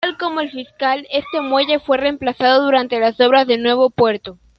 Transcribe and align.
Tal 0.03 0.17
como 0.17 0.41
el 0.41 0.49
Fiscal, 0.49 1.05
este 1.11 1.41
muelle 1.41 1.79
fue 1.79 1.95
reemplazado 1.97 2.65
durante 2.65 2.99
las 2.99 3.19
obras 3.21 3.45
del 3.45 3.61
nuevo 3.61 3.91
puerto. 3.91 4.39